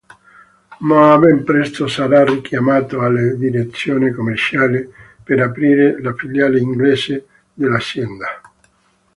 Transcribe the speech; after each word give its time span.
Ma 0.79 1.15
ben 1.19 1.43
presto 1.43 1.85
sarà 1.87 2.23
richiamato 2.23 3.01
alla 3.03 3.21
direzione 3.35 4.11
commerciale, 4.11 4.89
per 5.23 5.39
aprire 5.41 6.01
la 6.01 6.15
filiale 6.15 6.57
inglese 6.57 7.27
dell'azienda. 7.53 8.41